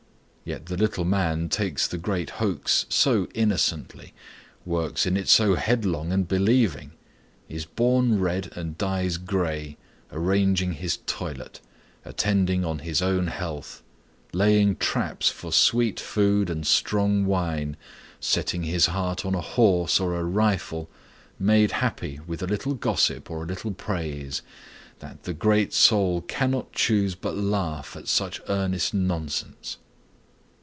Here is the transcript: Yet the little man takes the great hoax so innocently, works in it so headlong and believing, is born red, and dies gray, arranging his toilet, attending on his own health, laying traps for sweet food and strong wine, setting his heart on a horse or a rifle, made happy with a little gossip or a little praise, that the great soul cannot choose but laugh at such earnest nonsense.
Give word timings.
Yet 0.43 0.65
the 0.65 0.75
little 0.75 1.05
man 1.05 1.47
takes 1.47 1.87
the 1.87 1.99
great 1.99 2.31
hoax 2.41 2.85
so 2.89 3.27
innocently, 3.33 4.13
works 4.65 5.05
in 5.05 5.15
it 5.15 5.29
so 5.29 5.55
headlong 5.55 6.11
and 6.11 6.27
believing, 6.27 6.91
is 7.47 7.63
born 7.63 8.19
red, 8.19 8.51
and 8.57 8.77
dies 8.77 9.15
gray, 9.17 9.77
arranging 10.11 10.73
his 10.73 10.97
toilet, 11.05 11.61
attending 12.03 12.65
on 12.65 12.79
his 12.79 13.01
own 13.01 13.27
health, 13.27 13.81
laying 14.33 14.75
traps 14.75 15.29
for 15.29 15.53
sweet 15.53 16.01
food 16.01 16.49
and 16.49 16.67
strong 16.67 17.25
wine, 17.25 17.77
setting 18.19 18.63
his 18.63 18.87
heart 18.87 19.23
on 19.25 19.35
a 19.35 19.41
horse 19.41 20.01
or 20.01 20.15
a 20.19 20.23
rifle, 20.25 20.89
made 21.39 21.71
happy 21.71 22.19
with 22.27 22.43
a 22.43 22.47
little 22.47 22.73
gossip 22.73 23.31
or 23.31 23.43
a 23.43 23.47
little 23.47 23.71
praise, 23.71 24.41
that 24.99 25.23
the 25.23 25.33
great 25.33 25.71
soul 25.71 26.19
cannot 26.19 26.73
choose 26.73 27.15
but 27.15 27.37
laugh 27.37 27.95
at 27.95 28.09
such 28.09 28.41
earnest 28.49 28.93
nonsense. 28.93 29.77